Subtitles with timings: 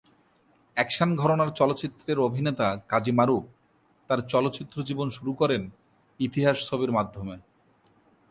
[0.77, 3.43] Action ঘরানার চলচ্চিত্রের অভিনেতা কাজী মারুফ
[4.09, 5.61] তার চলচ্চিত্র জীবন শুরু করেন
[6.19, 7.35] ইতিহাস ছবির মাধ্যমে।